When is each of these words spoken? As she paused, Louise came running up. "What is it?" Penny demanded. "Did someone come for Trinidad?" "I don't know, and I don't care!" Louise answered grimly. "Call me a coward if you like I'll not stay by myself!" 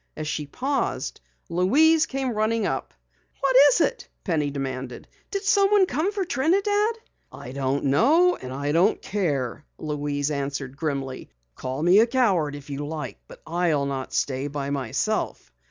As 0.17 0.27
she 0.27 0.47
paused, 0.47 1.21
Louise 1.47 2.07
came 2.07 2.31
running 2.33 2.65
up. 2.65 2.91
"What 3.39 3.55
is 3.69 3.81
it?" 3.81 4.07
Penny 4.23 4.49
demanded. 4.49 5.07
"Did 5.29 5.43
someone 5.43 5.85
come 5.85 6.11
for 6.11 6.25
Trinidad?" 6.25 6.93
"I 7.31 7.51
don't 7.51 7.83
know, 7.85 8.35
and 8.35 8.51
I 8.51 8.71
don't 8.71 8.99
care!" 8.99 9.63
Louise 9.77 10.31
answered 10.31 10.75
grimly. 10.75 11.29
"Call 11.53 11.83
me 11.83 11.99
a 11.99 12.07
coward 12.07 12.55
if 12.55 12.71
you 12.71 12.83
like 12.87 13.19
I'll 13.45 13.85
not 13.85 14.11
stay 14.11 14.47
by 14.47 14.71
myself!" 14.71 15.53